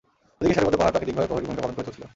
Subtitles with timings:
[0.39, 2.05] ওদিকে সারিবদ্ধ পাহাড় প্রাকৃতিকভাবে প্রহরীর ভূমিকা পালন করে চলছিল।